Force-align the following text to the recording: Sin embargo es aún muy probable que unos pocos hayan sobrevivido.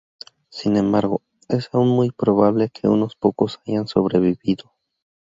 Sin 0.49 0.77
embargo 0.77 1.21
es 1.47 1.69
aún 1.73 1.89
muy 1.89 2.09
probable 2.09 2.71
que 2.71 2.87
unos 2.87 3.15
pocos 3.15 3.59
hayan 3.67 3.85
sobrevivido. 3.87 4.73